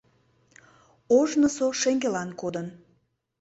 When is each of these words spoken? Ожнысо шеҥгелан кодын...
Ожнысо 1.17 1.67
шеҥгелан 1.81 2.29
кодын... 2.41 2.67